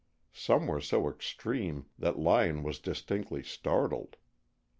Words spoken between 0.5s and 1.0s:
were